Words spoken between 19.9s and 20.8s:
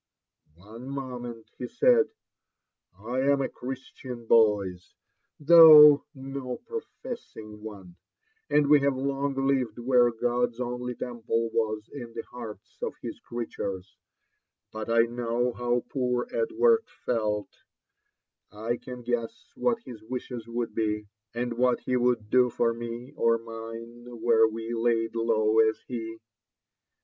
wishes would